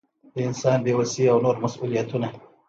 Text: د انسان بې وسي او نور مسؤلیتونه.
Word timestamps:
د 0.33 0.35
انسان 0.49 0.77
بې 0.85 0.93
وسي 0.99 1.23
او 1.31 1.37
نور 1.45 1.55
مسؤلیتونه. 1.63 2.27